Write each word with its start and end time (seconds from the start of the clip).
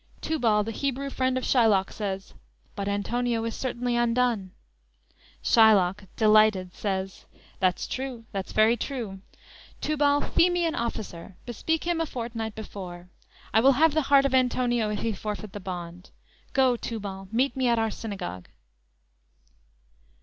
"_Tubal, 0.21 0.63
the 0.63 0.71
Hebrew 0.71 1.11
friend 1.11 1.37
of 1.37 1.43
Shylock, 1.43 1.91
says: 1.91 2.33
"But 2.75 2.87
Antonio 2.87 3.43
is 3.43 3.55
certainly 3.55 3.95
undone." 3.95 4.49
Shylock 5.43 6.05
delighted 6.15 6.73
says: 6.73 7.25
_"That's 7.35 7.85
true, 7.85 8.25
that's 8.31 8.51
very 8.51 8.75
true. 8.75 9.19
Tubal, 9.79 10.21
fee 10.21 10.49
me 10.49 10.65
an 10.65 10.73
officer; 10.73 11.35
bespeak 11.45 11.83
him 11.83 12.01
a 12.01 12.07
fortnight 12.07 12.55
before. 12.55 13.09
I 13.53 13.59
will 13.59 13.73
have 13.73 13.93
the 13.93 14.01
heart 14.09 14.25
of 14.25 14.33
Antonio 14.33 14.89
if 14.89 15.01
he 15.01 15.13
forfeit 15.13 15.53
the 15.53 15.59
bond. 15.59 16.09
Go, 16.53 16.75
Tubal, 16.75 17.27
meet 17.31 17.55
me 17.55 17.67
at 17.67 17.77
our 17.77 17.91
synagogue." 17.91 18.49